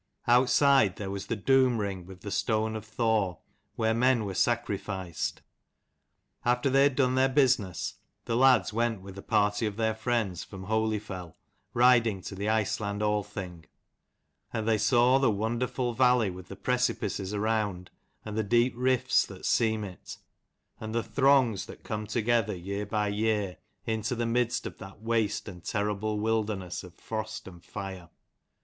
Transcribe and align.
Outside 0.25 0.95
there 0.95 1.11
was 1.11 1.27
the 1.27 1.35
doom 1.35 1.77
ring 1.77 2.07
with 2.07 2.21
the 2.21 2.31
stone 2.31 2.75
of 2.75 2.83
Thor, 2.83 3.37
where 3.75 3.93
men 3.93 4.25
were 4.25 4.33
sacrificed. 4.33 5.43
After 6.43 6.71
they 6.71 6.81
had 6.81 6.95
done 6.95 7.13
their 7.13 7.29
business, 7.29 7.97
the 8.25 8.35
lads 8.35 8.73
went 8.73 9.01
with 9.03 9.15
a 9.19 9.21
party 9.21 9.67
of 9.67 9.77
their 9.77 9.93
friends 9.93 10.43
from 10.43 10.63
Holyfell, 10.63 11.35
riding 11.75 12.23
to 12.23 12.33
the 12.33 12.49
Iceland 12.49 13.03
Althing; 13.03 13.67
and 14.51 14.67
they 14.67 14.79
saw 14.79 15.19
the 15.19 15.29
wonderful 15.29 15.93
valley 15.93 16.31
with 16.31 16.47
the 16.47 16.55
preci 16.55 16.95
pices 16.99 17.31
around 17.31 17.91
and 18.25 18.35
the 18.35 18.41
deep 18.43 18.73
rifts 18.75 19.27
that 19.27 19.45
seam 19.45 19.83
it, 19.83 20.17
and 20.79 20.95
the 20.95 21.03
throngs 21.03 21.67
that 21.67 21.83
come 21.83 22.07
together 22.07 22.55
year 22.55 22.87
by 22.87 23.11
Y 23.11 23.11
185 23.11 23.13
year 23.39 23.57
into 23.85 24.15
the 24.15 24.25
midst 24.25 24.65
of 24.65 24.79
that 24.79 25.03
waste 25.03 25.47
and 25.47 25.63
terrible 25.63 26.19
wilderness 26.19 26.83
of 26.83 26.95
frost 26.95 27.47
and 27.47 27.63
fire. 27.63 28.09